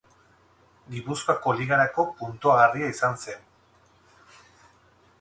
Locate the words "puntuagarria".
2.23-2.91